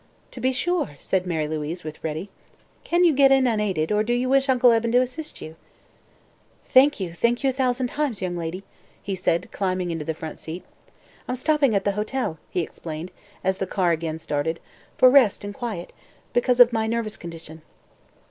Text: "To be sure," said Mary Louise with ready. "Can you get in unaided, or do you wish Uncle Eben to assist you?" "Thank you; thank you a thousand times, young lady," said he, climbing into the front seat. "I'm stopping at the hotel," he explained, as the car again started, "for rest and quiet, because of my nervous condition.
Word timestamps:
"To 0.31 0.41
be 0.41 0.51
sure," 0.51 0.97
said 0.99 1.27
Mary 1.27 1.47
Louise 1.47 1.83
with 1.83 2.03
ready. 2.03 2.31
"Can 2.83 3.03
you 3.03 3.13
get 3.13 3.31
in 3.31 3.45
unaided, 3.45 3.91
or 3.91 4.01
do 4.01 4.13
you 4.13 4.29
wish 4.29 4.49
Uncle 4.49 4.71
Eben 4.71 4.91
to 4.93 5.01
assist 5.01 5.41
you?" 5.43 5.55
"Thank 6.65 6.99
you; 6.99 7.13
thank 7.13 7.43
you 7.43 7.51
a 7.51 7.53
thousand 7.53 7.85
times, 7.85 8.19
young 8.19 8.35
lady," 8.35 8.63
said 9.13 9.43
he, 9.45 9.49
climbing 9.49 9.91
into 9.91 10.03
the 10.03 10.15
front 10.15 10.39
seat. 10.39 10.63
"I'm 11.27 11.35
stopping 11.35 11.75
at 11.75 11.83
the 11.85 11.91
hotel," 11.91 12.39
he 12.49 12.61
explained, 12.61 13.11
as 13.43 13.59
the 13.59 13.67
car 13.67 13.91
again 13.91 14.17
started, 14.17 14.59
"for 14.97 15.07
rest 15.07 15.43
and 15.43 15.53
quiet, 15.53 15.93
because 16.33 16.59
of 16.59 16.73
my 16.73 16.87
nervous 16.87 17.15
condition. 17.15 17.61